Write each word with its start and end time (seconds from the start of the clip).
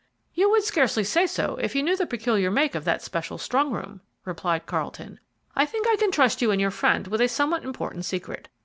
"You 0.33 0.49
would 0.49 0.63
scarcely 0.63 1.03
say 1.03 1.27
so 1.27 1.57
if 1.61 1.75
you 1.75 1.83
knew 1.83 1.95
the 1.95 2.07
peculiar 2.07 2.49
make 2.49 2.73
of 2.73 2.85
that 2.85 3.03
special 3.03 3.37
strong 3.37 3.71
room," 3.71 4.01
replied 4.25 4.65
Carlton. 4.65 5.19
"I 5.55 5.67
think 5.67 5.85
I 5.87 5.95
can 5.95 6.09
trust 6.09 6.41
you 6.41 6.49
and 6.49 6.59
your 6.59 6.71
friend 6.71 7.05
with 7.05 7.21
a 7.21 7.27
somewhat 7.27 7.63
important 7.63 8.03
secret. 8.05 8.47